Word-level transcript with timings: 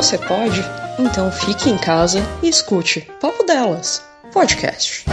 Você 0.00 0.16
pode? 0.16 0.64
Então 0.98 1.30
fique 1.30 1.68
em 1.68 1.76
casa 1.76 2.20
e 2.42 2.48
escute 2.48 3.02
Papo 3.20 3.44
Delas, 3.44 4.02
podcast. 4.32 5.04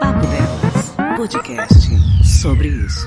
Papo 0.00 0.26
Delas, 0.28 1.18
podcast 1.18 1.90
sobre 2.24 2.68
isso. 2.68 3.06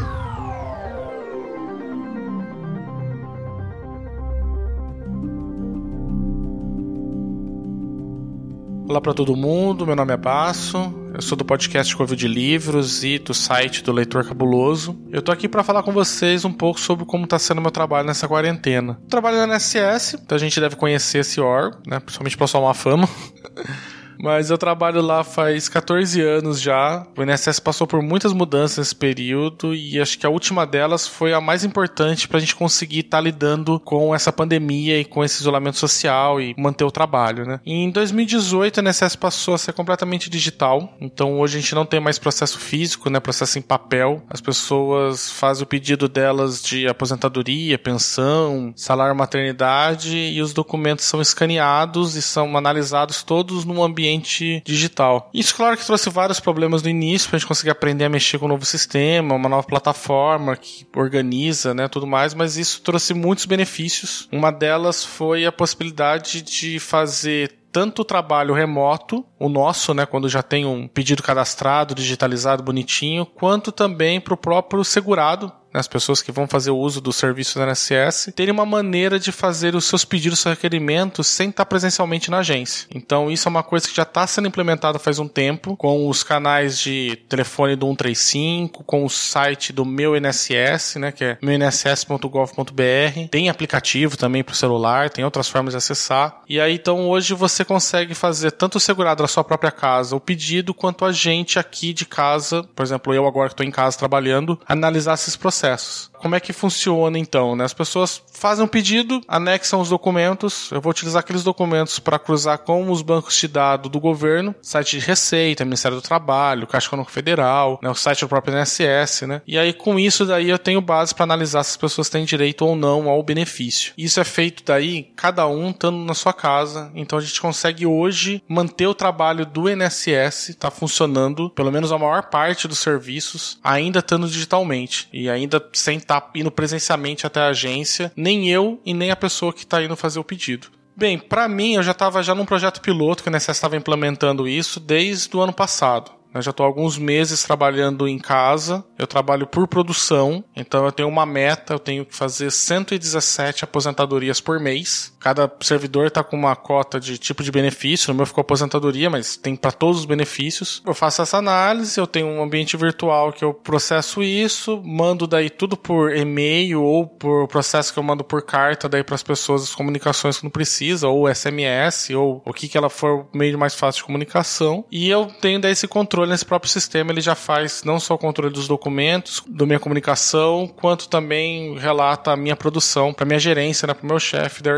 Olá 8.87 9.01
para 9.01 9.15
todo 9.15 9.35
mundo, 9.35 9.87
meu 9.87 9.95
nome 9.95 10.13
é 10.13 10.17
Basso, 10.17 10.93
eu 11.13 11.21
sou 11.21 11.37
do 11.37 11.43
podcast 11.43 11.95
Covil 11.95 12.15
de 12.15 12.27
Livros 12.27 13.03
e 13.03 13.19
do 13.19 13.33
site 13.33 13.83
do 13.83 13.91
Leitor 13.91 14.25
Cabuloso. 14.25 14.99
Eu 15.11 15.21
tô 15.21 15.31
aqui 15.31 15.47
para 15.47 15.63
falar 15.63 15.83
com 15.83 15.91
vocês 15.91 16.45
um 16.45 16.51
pouco 16.51 16.79
sobre 16.79 17.05
como 17.05 17.27
tá 17.27 17.39
sendo 17.39 17.61
meu 17.61 17.71
trabalho 17.71 18.07
nessa 18.07 18.27
quarentena. 18.27 18.97
Eu 19.01 19.07
trabalho 19.07 19.37
na 19.37 19.47
NSS, 19.47 20.15
então 20.15 20.35
a 20.35 20.39
gente 20.39 20.59
deve 20.59 20.75
conhecer 20.75 21.19
esse 21.19 21.41
órgão, 21.41 21.81
né, 21.85 21.99
principalmente 21.99 22.37
para 22.37 22.47
sua 22.47 22.73
fama. 22.73 23.07
Mas 24.21 24.49
eu 24.49 24.57
trabalho 24.57 25.01
lá 25.01 25.23
faz 25.23 25.69
14 25.69 26.21
anos 26.21 26.59
já. 26.59 27.07
O 27.17 27.23
INSS 27.23 27.59
passou 27.59 27.87
por 27.87 28.01
muitas 28.01 28.33
mudanças 28.33 28.77
nesse 28.77 28.95
período 28.95 29.73
e 29.73 29.99
acho 29.99 30.19
que 30.19 30.25
a 30.25 30.29
última 30.29 30.65
delas 30.67 31.07
foi 31.07 31.33
a 31.33 31.39
mais 31.39 31.63
importante 31.63 32.27
para 32.27 32.37
a 32.37 32.39
gente 32.39 32.55
conseguir 32.55 32.99
estar 32.99 33.17
tá 33.17 33.21
lidando 33.21 33.79
com 33.79 34.13
essa 34.13 34.31
pandemia 34.31 34.99
e 34.99 35.05
com 35.05 35.23
esse 35.23 35.39
isolamento 35.39 35.77
social 35.77 36.41
e 36.41 36.53
manter 36.57 36.83
o 36.83 36.91
trabalho, 36.91 37.45
né? 37.45 37.61
Em 37.65 37.89
2018 37.89 38.77
o 38.77 38.81
INSS 38.81 39.15
passou 39.15 39.53
a 39.53 39.57
ser 39.57 39.71
completamente 39.71 40.29
digital. 40.29 40.93
Então 40.99 41.39
hoje 41.39 41.57
a 41.57 41.61
gente 41.61 41.75
não 41.75 41.85
tem 41.85 42.01
mais 42.01 42.19
processo 42.19 42.59
físico, 42.59 43.09
né? 43.09 43.21
Processo 43.21 43.57
em 43.57 43.61
papel. 43.61 44.21
As 44.29 44.41
pessoas 44.41 45.31
fazem 45.31 45.63
o 45.63 45.67
pedido 45.67 46.09
delas 46.09 46.61
de 46.61 46.87
aposentadoria, 46.87 47.79
pensão, 47.79 48.73
salário 48.75 49.15
maternidade 49.15 50.17
e 50.17 50.41
os 50.41 50.53
documentos 50.53 51.05
são 51.05 51.21
escaneados 51.21 52.15
e 52.15 52.21
são 52.21 52.57
analisados 52.57 53.23
todos 53.23 53.63
num 53.63 53.81
ambiente 53.81 54.08
ambiente 54.09 54.61
digital. 54.65 55.29
Isso, 55.33 55.55
claro, 55.55 55.77
que 55.77 55.85
trouxe 55.85 56.09
vários 56.09 56.39
problemas 56.39 56.81
no 56.81 56.89
início 56.89 57.29
para 57.29 57.37
a 57.37 57.39
gente 57.39 57.47
conseguir 57.47 57.69
aprender 57.69 58.05
a 58.05 58.09
mexer 58.09 58.39
com 58.39 58.45
um 58.45 58.49
novo 58.49 58.65
sistema, 58.65 59.35
uma 59.35 59.49
nova 59.49 59.65
plataforma 59.65 60.55
que 60.55 60.85
organiza, 60.95 61.73
né, 61.73 61.87
tudo 61.87 62.07
mais, 62.07 62.33
mas 62.33 62.57
isso 62.57 62.81
trouxe 62.81 63.13
muitos 63.13 63.45
benefícios. 63.45 64.27
Uma 64.31 64.51
delas 64.51 65.03
foi 65.03 65.45
a 65.45 65.51
possibilidade 65.51 66.41
de 66.41 66.79
fazer 66.79 67.53
tanto 67.71 68.01
o 68.01 68.05
trabalho 68.05 68.53
remoto, 68.53 69.25
o 69.39 69.49
nosso, 69.49 69.93
né, 69.93 70.05
quando 70.05 70.27
já 70.27 70.41
tem 70.43 70.65
um 70.65 70.87
pedido 70.87 71.23
cadastrado, 71.23 71.95
digitalizado, 71.95 72.63
bonitinho, 72.63 73.25
quanto 73.25 73.71
também 73.71 74.19
para 74.19 74.33
o 74.33 74.37
próprio 74.37 74.83
segurado, 74.83 75.51
né, 75.73 75.79
as 75.79 75.87
pessoas 75.87 76.21
que 76.21 76.31
vão 76.31 76.47
fazer 76.47 76.71
o 76.71 76.77
uso 76.77 76.99
do 76.99 77.13
serviço 77.13 77.57
da 77.57 77.65
NSS, 77.65 78.31
terem 78.31 78.53
uma 78.53 78.65
maneira 78.65 79.19
de 79.19 79.31
fazer 79.31 79.75
os 79.75 79.85
seus 79.85 80.03
pedidos, 80.03 80.39
seus 80.39 80.55
requerimentos, 80.55 81.27
sem 81.27 81.49
estar 81.49 81.65
presencialmente 81.65 82.31
na 82.31 82.39
agência. 82.39 82.87
Então, 82.93 83.29
isso 83.29 83.47
é 83.47 83.51
uma 83.51 83.63
coisa 83.63 83.87
que 83.87 83.95
já 83.95 84.03
está 84.03 84.25
sendo 84.25 84.47
implementada 84.47 84.99
faz 84.99 85.19
um 85.19 85.27
tempo, 85.27 85.77
com 85.77 86.07
os 86.09 86.23
canais 86.23 86.79
de 86.79 87.17
telefone 87.29 87.75
do 87.75 87.85
135, 87.85 88.83
com 88.83 89.05
o 89.05 89.09
site 89.09 89.71
do 89.71 89.85
meu 89.85 90.15
INSS, 90.15 90.95
né, 90.95 91.11
que 91.11 91.23
é 91.23 91.37
meuinss.gov.br. 91.41 93.27
Tem 93.29 93.49
aplicativo 93.49 94.17
também 94.17 94.43
para 94.43 94.53
o 94.53 94.55
celular, 94.55 95.09
tem 95.09 95.23
outras 95.23 95.47
formas 95.47 95.73
de 95.73 95.77
acessar. 95.77 96.41
E 96.49 96.59
aí, 96.59 96.75
então, 96.75 97.07
hoje 97.07 97.33
você 97.33 97.58
consegue 97.65 98.13
fazer 98.13 98.51
tanto 98.51 98.75
o 98.75 98.79
segurado 98.79 99.23
da 99.23 99.27
sua 99.27 99.43
própria 99.43 99.71
casa, 99.71 100.15
o 100.15 100.19
pedido, 100.19 100.73
quanto 100.73 101.05
a 101.05 101.11
gente 101.11 101.59
aqui 101.59 101.93
de 101.93 102.05
casa, 102.05 102.63
por 102.75 102.83
exemplo, 102.83 103.13
eu 103.13 103.27
agora 103.27 103.49
que 103.49 103.53
estou 103.53 103.65
em 103.65 103.71
casa 103.71 103.97
trabalhando, 103.97 104.59
analisar 104.67 105.13
esses 105.13 105.35
processos. 105.35 106.08
Como 106.19 106.35
é 106.35 106.39
que 106.39 106.53
funciona 106.53 107.17
então? 107.17 107.55
Né? 107.55 107.63
As 107.65 107.73
pessoas 107.73 108.21
fazem 108.31 108.63
um 108.63 108.67
pedido, 108.67 109.21
anexam 109.27 109.81
os 109.81 109.89
documentos. 109.89 110.69
Eu 110.71 110.81
vou 110.81 110.91
utilizar 110.91 111.21
aqueles 111.21 111.43
documentos 111.43 111.99
para 111.99 112.19
cruzar 112.19 112.59
com 112.59 112.89
os 112.91 113.01
bancos 113.01 113.35
de 113.35 113.47
dados 113.47 113.91
do 113.91 113.99
governo, 113.99 114.55
site 114.61 114.99
de 114.99 115.05
Receita, 115.05 115.65
Ministério 115.65 115.97
do 115.97 116.01
Trabalho, 116.01 116.67
Caixa 116.67 116.87
Econômica 116.87 117.13
Federal, 117.13 117.79
né, 117.81 117.89
o 117.89 117.95
site 117.95 118.21
do 118.21 118.29
próprio 118.29 118.57
INSS, 118.57 119.23
né? 119.23 119.41
E 119.47 119.57
aí 119.57 119.73
com 119.73 119.99
isso 119.99 120.25
daí 120.25 120.49
eu 120.49 120.59
tenho 120.59 120.81
base 120.81 121.13
para 121.13 121.23
analisar 121.23 121.63
se 121.63 121.71
as 121.71 121.77
pessoas 121.77 122.09
têm 122.09 122.25
direito 122.25 122.65
ou 122.65 122.75
não 122.75 123.09
ao 123.09 123.23
benefício. 123.23 123.93
Isso 123.97 124.19
é 124.19 124.23
feito 124.23 124.63
daí 124.65 125.11
cada 125.15 125.47
um 125.47 125.71
estando 125.71 125.97
na 125.97 126.13
sua 126.13 126.33
casa. 126.33 126.91
Então 126.93 127.17
a 127.17 127.21
gente 127.21 127.39
consegue 127.41 127.85
hoje 127.85 128.43
manter 128.47 128.87
o 128.87 128.93
trabalho 128.93 129.45
do 129.45 129.69
INSS 129.69 130.55
tá 130.59 130.69
funcionando, 130.69 131.49
pelo 131.49 131.71
menos 131.71 131.91
a 131.91 131.97
maior 131.97 132.23
parte 132.23 132.67
dos 132.67 132.79
serviços 132.79 133.59
ainda 133.63 133.99
estando 133.99 134.27
digitalmente 134.27 135.07
e 135.11 135.29
ainda 135.29 135.63
sem 135.73 135.99
tá 136.09 136.29
indo 136.35 136.49
presencialmente 136.49 137.27
até 137.27 137.39
a 137.39 137.49
agência, 137.49 138.11
nem 138.15 138.49
eu 138.49 138.81
e 138.85 138.93
nem 138.93 139.11
a 139.11 139.15
pessoa 139.15 139.53
que 139.53 139.59
está 139.59 139.81
indo 139.81 139.95
fazer 139.95 140.19
o 140.19 140.23
pedido. 140.23 140.69
Bem, 140.95 141.17
para 141.17 141.47
mim, 141.47 141.75
eu 141.75 141.83
já 141.83 141.91
estava 141.91 142.21
já 142.21 142.35
num 142.35 142.45
projeto 142.45 142.81
piloto 142.81 143.23
que 143.23 143.29
o 143.29 143.35
INSS 143.35 143.49
estava 143.49 143.77
implementando 143.77 144.47
isso 144.47 144.79
desde 144.79 145.35
o 145.37 145.39
ano 145.39 145.53
passado. 145.53 146.11
Eu 146.33 146.41
já 146.41 146.51
estou 146.51 146.65
alguns 146.65 146.97
meses 146.97 147.41
trabalhando 147.41 148.07
em 148.07 148.19
casa. 148.19 148.83
Eu 148.97 149.07
trabalho 149.07 149.47
por 149.47 149.67
produção, 149.67 150.43
então 150.55 150.85
eu 150.85 150.91
tenho 150.91 151.09
uma 151.09 151.25
meta. 151.25 151.73
Eu 151.73 151.79
tenho 151.79 152.05
que 152.05 152.15
fazer 152.15 152.51
117 152.51 153.63
aposentadorias 153.63 154.39
por 154.39 154.59
mês. 154.59 155.15
Cada 155.19 155.51
servidor 155.61 156.07
está 156.07 156.23
com 156.23 156.37
uma 156.37 156.55
cota 156.55 156.99
de 156.99 157.17
tipo 157.17 157.43
de 157.43 157.51
benefício. 157.51 158.09
No 158.09 158.15
meu 158.15 158.25
ficou 158.25 158.41
aposentadoria, 158.41 159.09
mas 159.09 159.35
tem 159.35 159.55
para 159.55 159.71
todos 159.71 159.99
os 159.99 160.05
benefícios. 160.05 160.81
Eu 160.85 160.93
faço 160.93 161.21
essa 161.21 161.37
análise. 161.37 161.99
Eu 161.99 162.07
tenho 162.07 162.27
um 162.27 162.41
ambiente 162.41 162.77
virtual 162.77 163.33
que 163.33 163.43
eu 163.43 163.53
processo 163.53 164.23
isso, 164.23 164.81
mando 164.83 165.27
daí 165.27 165.49
tudo 165.49 165.75
por 165.75 166.15
e-mail 166.15 166.81
ou 166.81 167.07
por 167.07 167.47
processo 167.47 167.93
que 167.93 167.99
eu 167.99 168.03
mando 168.03 168.23
por 168.23 168.41
carta 168.41 168.87
daí 168.87 169.03
para 169.03 169.15
as 169.15 169.23
pessoas 169.23 169.63
as 169.63 169.75
comunicações 169.75 170.37
que 170.37 170.43
não 170.43 170.51
precisa, 170.51 171.07
ou 171.07 171.33
SMS, 171.33 172.11
ou 172.11 172.41
o 172.45 172.53
que 172.53 172.67
que 172.67 172.77
ela 172.77 172.89
for 172.89 173.27
o 173.33 173.37
meio 173.37 173.57
mais 173.57 173.75
fácil 173.75 174.01
de 174.01 174.05
comunicação. 174.05 174.85
E 174.91 175.09
eu 175.09 175.25
tenho 175.41 175.59
daí 175.59 175.71
esse 175.71 175.87
controle 175.87 176.31
nesse 176.31 176.45
próprio 176.45 176.71
sistema, 176.71 177.11
ele 177.11 177.21
já 177.21 177.35
faz 177.35 177.83
não 177.83 177.99
só 177.99 178.15
o 178.15 178.17
controle 178.17 178.53
dos 178.53 178.67
documentos, 178.67 179.43
da 179.47 179.65
minha 179.65 179.79
comunicação, 179.79 180.67
quanto 180.67 181.09
também 181.09 181.77
relata 181.77 182.31
a 182.31 182.37
minha 182.37 182.55
produção 182.55 183.13
para 183.13 183.25
minha 183.25 183.39
gerência, 183.39 183.87
né, 183.87 183.93
para 183.93 184.03
o 184.03 184.07
meu 184.07 184.19
chefe 184.19 184.63
de 184.63 184.69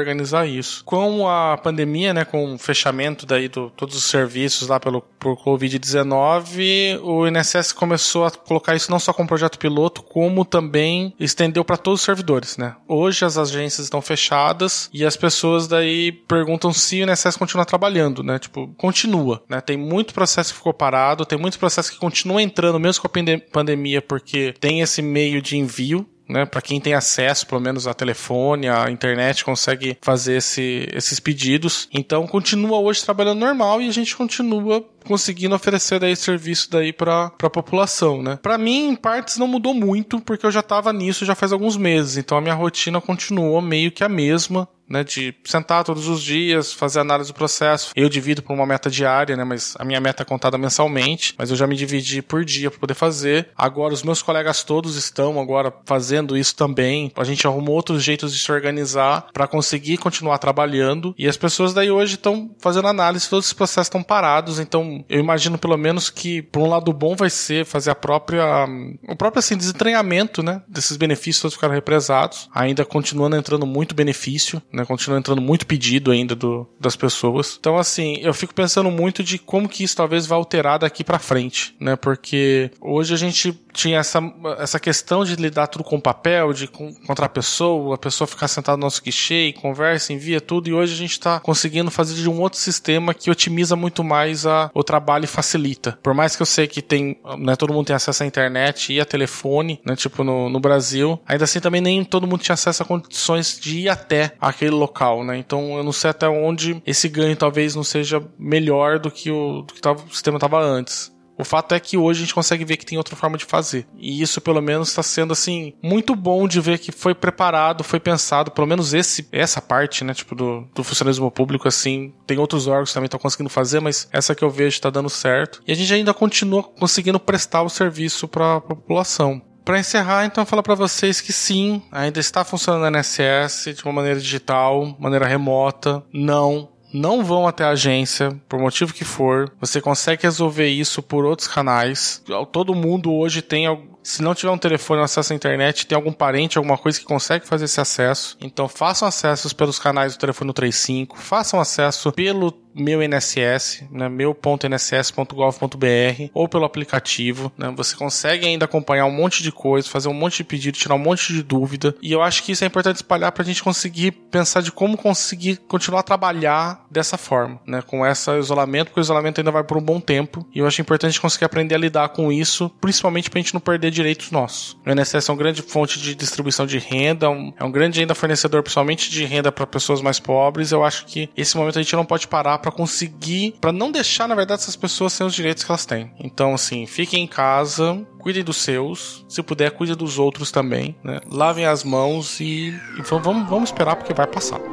isso. 0.45 0.83
Com 0.85 1.27
a 1.27 1.57
pandemia, 1.57 2.13
né, 2.13 2.25
com 2.25 2.55
o 2.55 2.57
fechamento 2.57 3.25
daí 3.25 3.47
de 3.47 3.69
todos 3.75 3.95
os 3.95 4.03
serviços 4.05 4.67
lá 4.67 4.79
pelo 4.79 5.01
por 5.19 5.37
Covid-19, 5.37 6.99
o 7.03 7.27
INSS 7.27 7.71
começou 7.71 8.25
a 8.25 8.31
colocar 8.31 8.75
isso 8.75 8.89
não 8.89 8.99
só 8.99 9.13
como 9.13 9.27
projeto 9.27 9.59
piloto, 9.59 10.01
como 10.01 10.43
também 10.43 11.13
estendeu 11.19 11.63
para 11.63 11.77
todos 11.77 11.99
os 11.99 12.05
servidores, 12.05 12.57
né? 12.57 12.75
Hoje 12.87 13.23
as 13.23 13.37
agências 13.37 13.85
estão 13.85 14.01
fechadas 14.01 14.89
e 14.91 15.05
as 15.05 15.15
pessoas 15.15 15.67
daí 15.67 16.11
perguntam 16.11 16.73
se 16.73 17.03
o 17.03 17.09
INSS 17.09 17.37
continua 17.37 17.65
trabalhando, 17.65 18.23
né? 18.23 18.39
Tipo, 18.39 18.67
continua, 18.77 19.43
né? 19.47 19.61
Tem 19.61 19.77
muito 19.77 20.13
processo 20.13 20.51
que 20.51 20.57
ficou 20.57 20.73
parado, 20.73 21.25
tem 21.25 21.37
muitos 21.37 21.57
processos 21.57 21.91
que 21.91 21.99
continuam 21.99 22.39
entrando 22.39 22.79
mesmo 22.79 23.01
com 23.03 23.07
a 23.07 23.39
pandemia, 23.51 24.01
porque 24.01 24.55
tem 24.59 24.81
esse 24.81 25.01
meio 25.01 25.41
de 25.41 25.57
envio, 25.57 26.07
né? 26.27 26.45
Para 26.45 26.61
quem 26.61 26.79
tem 26.79 26.93
acesso, 26.93 27.45
pelo 27.45 27.61
menos 27.61 27.87
a 27.87 27.93
telefone, 27.93 28.67
a 28.67 28.89
internet, 28.89 29.43
consegue 29.43 29.97
fazer 30.01 30.37
esse, 30.37 30.87
esses 30.93 31.19
pedidos. 31.19 31.87
Então 31.93 32.25
continua 32.27 32.79
hoje 32.79 33.03
trabalhando 33.03 33.39
normal 33.39 33.81
e 33.81 33.87
a 33.87 33.91
gente 33.91 34.15
continua 34.15 34.83
conseguindo 35.05 35.55
oferecer 35.55 35.99
daí 35.99 36.15
serviço 36.15 36.69
daí 36.69 36.93
para 36.93 37.31
a 37.41 37.49
população, 37.49 38.21
né? 38.21 38.39
Para 38.41 38.57
mim, 38.57 38.89
em 38.89 38.95
partes 38.95 39.37
não 39.37 39.47
mudou 39.47 39.73
muito, 39.73 40.19
porque 40.19 40.45
eu 40.45 40.51
já 40.51 40.59
estava 40.59 40.93
nisso 40.93 41.25
já 41.25 41.35
faz 41.35 41.51
alguns 41.51 41.75
meses, 41.75 42.17
então 42.17 42.37
a 42.37 42.41
minha 42.41 42.53
rotina 42.53 43.01
continuou 43.01 43.61
meio 43.61 43.91
que 43.91 44.03
a 44.03 44.09
mesma, 44.09 44.67
né, 44.91 45.03
de 45.03 45.33
sentar 45.45 45.83
todos 45.83 46.07
os 46.07 46.21
dias, 46.21 46.73
fazer 46.73 46.99
análise 46.99 47.31
do 47.31 47.35
processo. 47.35 47.91
Eu 47.95 48.09
divido 48.09 48.43
por 48.43 48.53
uma 48.53 48.65
meta 48.65 48.89
diária, 48.89 49.37
né, 49.37 49.43
mas 49.43 49.75
a 49.79 49.85
minha 49.85 50.01
meta 50.01 50.23
é 50.23 50.25
contada 50.25 50.57
mensalmente, 50.57 51.33
mas 51.37 51.49
eu 51.49 51.55
já 51.55 51.65
me 51.65 51.75
dividi 51.75 52.21
por 52.21 52.43
dia 52.43 52.69
para 52.69 52.79
poder 52.79 52.93
fazer. 52.93 53.49
Agora 53.57 53.93
os 53.93 54.03
meus 54.03 54.21
colegas 54.21 54.63
todos 54.63 54.97
estão 54.97 55.39
agora 55.39 55.73
fazendo 55.85 56.37
isso 56.37 56.55
também. 56.55 57.11
A 57.15 57.23
gente 57.23 57.47
arrumou 57.47 57.75
outros 57.75 58.03
jeitos 58.03 58.33
de 58.33 58.39
se 58.39 58.51
organizar 58.51 59.27
para 59.33 59.47
conseguir 59.47 59.97
continuar 59.97 60.37
trabalhando 60.37 61.15
e 61.17 61.27
as 61.27 61.37
pessoas 61.37 61.73
daí 61.73 61.89
hoje 61.89 62.15
estão 62.15 62.53
fazendo 62.59 62.87
análise, 62.87 63.29
todos 63.29 63.47
os 63.47 63.53
processos 63.53 63.87
estão 63.87 64.03
parados, 64.03 64.59
então 64.59 65.05
eu 65.07 65.19
imagino 65.19 65.57
pelo 65.57 65.77
menos 65.77 66.09
que 66.09 66.41
por 66.41 66.61
um 66.61 66.67
lado 66.67 66.91
bom 66.91 67.15
vai 67.15 67.29
ser 67.29 67.65
fazer 67.65 67.91
a 67.91 67.95
própria 67.95 68.67
o 69.07 69.15
próprio 69.15 69.39
assim 69.39 69.55
desentranhamento, 69.55 70.43
né, 70.43 70.61
desses 70.67 70.97
benefícios 70.97 71.41
todos 71.41 71.55
ficaram 71.55 71.73
represados, 71.73 72.49
ainda 72.53 72.83
continuando 72.83 73.35
entrando 73.35 73.65
muito 73.65 73.95
benefício, 73.95 74.61
né? 74.71 74.80
Né? 74.81 74.85
Continua 74.85 75.19
entrando 75.19 75.41
muito 75.41 75.65
pedido 75.65 76.11
ainda 76.11 76.35
do, 76.35 76.67
das 76.79 76.95
pessoas. 76.95 77.57
Então, 77.59 77.77
assim, 77.77 78.17
eu 78.21 78.33
fico 78.33 78.53
pensando 78.53 78.89
muito 78.91 79.23
de 79.23 79.37
como 79.37 79.69
que 79.69 79.83
isso 79.83 79.95
talvez 79.95 80.25
vai 80.25 80.37
alterar 80.37 80.79
daqui 80.79 81.03
para 81.03 81.19
frente, 81.19 81.75
né? 81.79 81.95
Porque 81.95 82.71
hoje 82.81 83.13
a 83.13 83.17
gente 83.17 83.53
tinha 83.73 83.99
essa, 83.99 84.21
essa 84.59 84.79
questão 84.79 85.23
de 85.23 85.35
lidar 85.35 85.67
tudo 85.67 85.83
com 85.83 85.99
papel, 85.99 86.53
de 86.53 86.65
encontrar 86.65 87.25
a 87.25 87.29
pessoa, 87.29 87.95
a 87.95 87.97
pessoa 87.97 88.27
ficar 88.27 88.47
sentada 88.47 88.77
no 88.77 88.83
nosso 88.83 89.01
guichê 89.01 89.47
e 89.47 89.53
conversa, 89.53 90.13
envia 90.13 90.41
tudo, 90.41 90.69
e 90.69 90.73
hoje 90.73 90.93
a 90.93 90.97
gente 90.97 91.11
está 91.11 91.39
conseguindo 91.39 91.91
fazer 91.91 92.15
de 92.15 92.29
um 92.29 92.39
outro 92.41 92.59
sistema 92.59 93.13
que 93.13 93.29
otimiza 93.29 93.75
muito 93.75 94.03
mais 94.03 94.45
a, 94.45 94.69
o 94.73 94.83
trabalho 94.83 95.25
e 95.25 95.27
facilita. 95.27 95.97
Por 96.01 96.13
mais 96.13 96.35
que 96.35 96.41
eu 96.41 96.45
sei 96.45 96.67
que 96.67 96.81
tem, 96.81 97.17
né, 97.37 97.55
todo 97.55 97.73
mundo 97.73 97.87
tem 97.87 97.95
acesso 97.95 98.23
à 98.23 98.25
internet 98.25 98.93
e 98.93 98.99
a 98.99 99.05
telefone, 99.05 99.79
né, 99.85 99.95
tipo 99.95 100.23
no, 100.23 100.49
no 100.49 100.59
Brasil, 100.59 101.19
ainda 101.25 101.43
assim 101.43 101.59
também 101.59 101.81
nem 101.81 102.03
todo 102.03 102.27
mundo 102.27 102.41
tinha 102.41 102.53
acesso 102.53 102.83
a 102.83 102.85
condições 102.85 103.59
de 103.59 103.79
ir 103.79 103.89
até 103.89 104.33
aquele 104.39 104.71
local, 104.71 105.23
né? 105.23 105.37
Então 105.37 105.77
eu 105.77 105.83
não 105.83 105.91
sei 105.91 106.09
até 106.09 106.27
onde 106.27 106.81
esse 106.85 107.07
ganho 107.07 107.35
talvez 107.35 107.75
não 107.75 107.83
seja 107.83 108.21
melhor 108.37 108.99
do 108.99 109.11
que 109.11 109.31
o, 109.31 109.61
do 109.61 109.73
que 109.73 109.87
o 109.87 110.09
sistema 110.09 110.37
estava 110.37 110.61
antes. 110.61 111.11
O 111.41 111.43
fato 111.43 111.73
é 111.73 111.79
que 111.79 111.97
hoje 111.97 112.19
a 112.19 112.21
gente 112.21 112.35
consegue 112.35 112.63
ver 112.63 112.77
que 112.77 112.85
tem 112.85 112.99
outra 112.99 113.15
forma 113.15 113.35
de 113.35 113.45
fazer. 113.45 113.87
E 113.97 114.21
isso, 114.21 114.39
pelo 114.39 114.61
menos, 114.61 114.89
está 114.89 115.01
sendo, 115.01 115.33
assim, 115.33 115.73
muito 115.81 116.15
bom 116.15 116.47
de 116.47 116.61
ver 116.61 116.77
que 116.77 116.91
foi 116.91 117.15
preparado, 117.15 117.83
foi 117.83 117.99
pensado, 117.99 118.51
pelo 118.51 118.67
menos 118.67 118.93
esse, 118.93 119.27
essa 119.31 119.59
parte, 119.59 120.03
né, 120.03 120.13
tipo, 120.13 120.35
do, 120.35 120.67
do 120.75 120.83
funcionalismo 120.83 121.31
público, 121.31 121.67
assim, 121.67 122.13
tem 122.27 122.37
outros 122.37 122.67
órgãos 122.67 122.89
que 122.89 122.93
também 122.93 123.07
estão 123.07 123.19
conseguindo 123.19 123.49
fazer, 123.49 123.79
mas 123.79 124.07
essa 124.13 124.35
que 124.35 124.43
eu 124.43 124.51
vejo 124.51 124.75
está 124.75 124.91
dando 124.91 125.09
certo. 125.09 125.63
E 125.67 125.71
a 125.71 125.75
gente 125.75 125.91
ainda 125.91 126.13
continua 126.13 126.61
conseguindo 126.61 127.19
prestar 127.19 127.63
o 127.63 127.69
serviço 127.69 128.27
para 128.27 128.57
a 128.57 128.61
população. 128.61 129.41
Para 129.63 129.79
encerrar, 129.79 130.25
então, 130.25 130.45
falar 130.45 130.63
para 130.63 130.75
vocês 130.75 131.21
que 131.21 131.31
sim, 131.31 131.81
ainda 131.91 132.19
está 132.19 132.43
funcionando 132.43 132.85
a 132.85 132.91
NSS 132.91 133.73
de 133.73 133.83
uma 133.83 133.93
maneira 133.93 134.19
digital, 134.19 134.95
maneira 134.99 135.27
remota. 135.27 136.03
Não, 136.11 136.69
não 136.93 137.23
vão 137.23 137.47
até 137.47 137.63
a 137.63 137.69
agência, 137.69 138.39
por 138.47 138.59
motivo 138.59 138.93
que 138.93 139.05
for. 139.05 139.51
Você 139.59 139.81
consegue 139.81 140.23
resolver 140.23 140.67
isso 140.67 141.01
por 141.01 141.25
outros 141.25 141.47
canais. 141.47 142.23
Todo 142.51 142.75
mundo 142.75 143.13
hoje 143.13 143.41
tem 143.41 143.67
se 144.03 144.21
não 144.21 144.33
tiver 144.33 144.51
um 144.51 144.57
telefone 144.57 144.99
ou 144.99 145.05
acesso 145.05 145.33
à 145.33 145.35
internet, 145.35 145.85
tem 145.85 145.95
algum 145.95 146.11
parente, 146.11 146.57
alguma 146.57 146.77
coisa 146.77 146.99
que 146.99 147.05
consegue 147.05 147.47
fazer 147.47 147.65
esse 147.65 147.79
acesso. 147.79 148.37
Então 148.41 148.67
façam 148.67 149.07
acessos 149.07 149.53
pelos 149.53 149.79
canais 149.79 150.13
do 150.13 150.19
telefone 150.19 150.53
35, 150.53 151.17
façam 151.17 151.59
acesso 151.59 152.11
pelo 152.11 152.53
meu 152.73 153.03
INSS, 153.03 153.83
né, 153.91 154.09
meu.nss.gov.br 154.09 156.29
ou 156.33 156.47
pelo 156.47 156.65
aplicativo, 156.65 157.51
né, 157.57 157.73
você 157.75 157.95
consegue 157.95 158.47
ainda 158.47 158.65
acompanhar 158.65 159.05
um 159.05 159.11
monte 159.11 159.43
de 159.43 159.51
coisa, 159.51 159.89
fazer 159.89 160.07
um 160.07 160.13
monte 160.13 160.37
de 160.37 160.45
pedido, 160.45 160.77
tirar 160.77 160.95
um 160.95 160.99
monte 160.99 161.33
de 161.33 161.43
dúvida, 161.43 161.95
e 162.01 162.11
eu 162.11 162.21
acho 162.21 162.43
que 162.43 162.51
isso 162.51 162.63
é 162.63 162.67
importante 162.67 162.97
espalhar 162.97 163.31
para 163.31 163.43
a 163.43 163.45
gente 163.45 163.63
conseguir 163.63 164.11
pensar 164.11 164.61
de 164.61 164.71
como 164.71 164.97
conseguir 164.97 165.57
continuar 165.67 165.99
a 165.99 166.03
trabalhar 166.03 166.85
dessa 166.89 167.17
forma, 167.17 167.59
né, 167.67 167.81
com 167.81 168.05
esse 168.05 168.31
isolamento, 168.37 168.87
porque 168.87 168.99
o 168.99 169.03
isolamento 169.03 169.39
ainda 169.39 169.51
vai 169.51 169.63
por 169.63 169.77
um 169.77 169.81
bom 169.81 169.99
tempo, 169.99 170.45
e 170.53 170.59
eu 170.59 170.67
acho 170.67 170.81
importante 170.81 171.19
conseguir 171.19 171.45
aprender 171.45 171.75
a 171.75 171.79
lidar 171.79 172.09
com 172.09 172.31
isso, 172.31 172.69
principalmente 172.81 173.29
para 173.29 173.39
a 173.39 173.41
gente 173.41 173.53
não 173.53 173.61
perder 173.61 173.90
direitos 173.91 174.31
nossos. 174.31 174.77
O 174.85 174.89
INSS 174.89 175.29
é 175.29 175.31
uma 175.31 175.37
grande 175.37 175.61
fonte 175.61 175.99
de 175.99 176.15
distribuição 176.15 176.65
de 176.65 176.77
renda, 176.77 177.29
um, 177.29 177.53
é 177.57 177.63
um 177.63 177.71
grande 177.71 177.99
ainda 177.99 178.15
fornecedor, 178.15 178.63
principalmente 178.63 179.09
de 179.09 179.25
renda 179.25 179.51
para 179.51 179.67
pessoas 179.67 180.01
mais 180.01 180.19
pobres. 180.19 180.71
Eu 180.71 180.83
acho 180.83 181.05
que 181.05 181.29
esse 181.35 181.55
momento 181.57 181.79
a 181.79 181.81
gente 181.81 181.95
não 181.95 182.05
pode 182.05 182.27
parar 182.27 182.57
para 182.59 182.71
conseguir, 182.71 183.55
para 183.59 183.71
não 183.71 183.91
deixar, 183.91 184.27
na 184.27 184.35
verdade, 184.35 184.61
essas 184.61 184.75
pessoas 184.75 185.13
sem 185.13 185.25
os 185.25 185.33
direitos 185.33 185.63
que 185.63 185.71
elas 185.71 185.85
têm. 185.85 186.11
Então, 186.19 186.53
assim, 186.53 186.85
fiquem 186.85 187.23
em 187.23 187.27
casa, 187.27 188.01
cuidem 188.19 188.43
dos 188.43 188.57
seus, 188.57 189.25
se 189.27 189.41
puder, 189.43 189.71
cuide 189.71 189.95
dos 189.95 190.17
outros 190.19 190.51
também, 190.51 190.95
né? 191.03 191.19
Lavem 191.29 191.65
as 191.65 191.83
mãos 191.83 192.39
e, 192.39 192.69
e 192.97 193.01
vamos, 193.01 193.49
vamos 193.49 193.69
esperar 193.69 193.95
porque 193.95 194.13
vai 194.13 194.27
passar. 194.27 194.70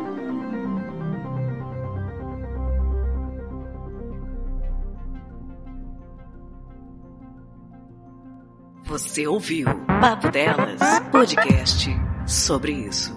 Você 8.89 9.27
ouviu 9.27 9.67
Papo 10.01 10.31
Delas, 10.31 10.81
podcast 11.13 11.91
sobre 12.27 12.73
isso. 12.73 13.15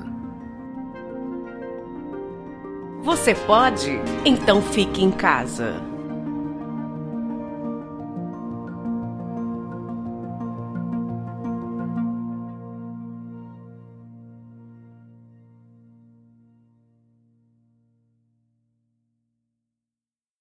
Você 3.02 3.34
pode? 3.34 3.90
Então 4.26 4.62
fique 4.62 5.02
em 5.02 5.10
casa. 5.10 5.91